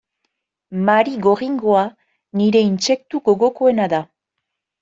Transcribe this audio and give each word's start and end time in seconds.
Marigorringoa 0.87 1.83
nire 2.41 2.65
intsektu 2.71 3.23
gogokoena 3.29 3.91
da. 3.95 4.05